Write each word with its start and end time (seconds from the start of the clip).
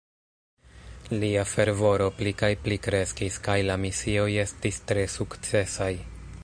Lia 1.23 1.43
fervoro 1.49 2.07
pli 2.21 2.33
kaj 2.41 2.49
pli 2.63 2.79
kreskis 2.87 3.39
kaj 3.49 3.59
la 3.69 3.77
misioj 3.85 4.29
estis 4.47 4.83
tre 4.93 5.07
sukcesaj. 5.21 5.95